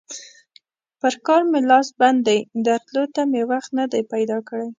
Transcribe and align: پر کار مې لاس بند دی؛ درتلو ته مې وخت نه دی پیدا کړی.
پر 0.99 1.13
کار 1.25 1.41
مې 1.51 1.59
لاس 1.69 1.87
بند 1.99 2.19
دی؛ 2.27 2.39
درتلو 2.65 3.03
ته 3.15 3.21
مې 3.31 3.41
وخت 3.51 3.69
نه 3.79 3.85
دی 3.91 4.01
پیدا 4.13 4.37
کړی. 4.47 4.67